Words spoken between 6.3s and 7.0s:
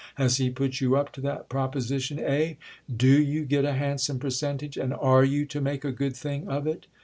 of it?"